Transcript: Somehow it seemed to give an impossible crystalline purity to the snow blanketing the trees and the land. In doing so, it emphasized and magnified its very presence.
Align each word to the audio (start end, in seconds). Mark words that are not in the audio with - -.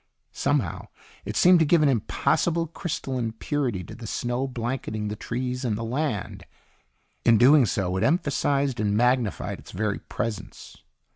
Somehow 0.33 0.87
it 1.25 1.35
seemed 1.37 1.59
to 1.59 1.65
give 1.65 1.83
an 1.83 1.87
impossible 1.87 2.65
crystalline 2.65 3.33
purity 3.33 3.83
to 3.83 3.93
the 3.93 4.07
snow 4.07 4.47
blanketing 4.47 5.09
the 5.09 5.15
trees 5.15 5.63
and 5.63 5.77
the 5.77 5.83
land. 5.83 6.43
In 7.23 7.37
doing 7.37 7.67
so, 7.67 7.95
it 7.97 8.03
emphasized 8.03 8.79
and 8.79 8.97
magnified 8.97 9.59
its 9.59 9.69
very 9.69 9.99
presence. 9.99 10.75